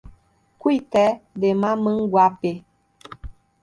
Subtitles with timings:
[0.57, 2.63] Cuité de Mamanguape